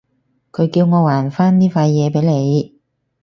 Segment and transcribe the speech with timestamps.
[0.51, 2.79] 佢叫我還返呢塊嘢畀你